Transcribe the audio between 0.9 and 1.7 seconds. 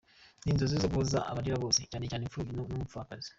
guhoza abarira